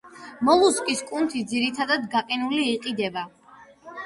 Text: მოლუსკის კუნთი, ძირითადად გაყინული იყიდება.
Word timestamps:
მოლუსკის 0.47 1.03
კუნთი, 1.11 1.41
ძირითადად 1.51 2.09
გაყინული 2.15 2.63
იყიდება. 2.73 3.29